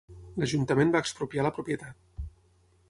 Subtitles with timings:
[0.43, 2.29] L'Ajuntament va expropiar la propietat.